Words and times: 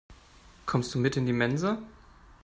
Kommst 0.65 0.95
du 0.95 0.97
mit 0.97 1.15
in 1.15 1.27
die 1.27 1.31
Mensa? 1.31 1.77